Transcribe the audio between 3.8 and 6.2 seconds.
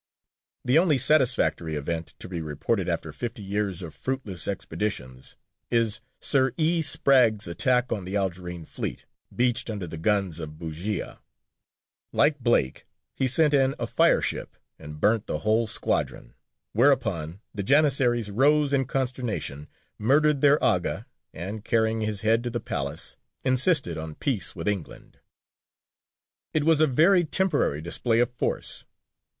of fruitless expeditions is